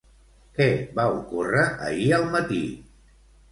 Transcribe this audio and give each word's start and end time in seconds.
Què 0.55 0.65
va 1.01 1.05
ocórrer 1.19 1.67
ahir 1.91 2.11
al 2.19 2.27
matí? 2.39 2.65